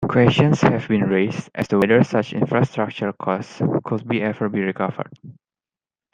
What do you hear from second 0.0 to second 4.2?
Questions have been raised as to whether such infrastructure costs could